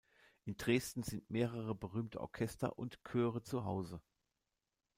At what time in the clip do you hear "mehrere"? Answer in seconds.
1.29-1.75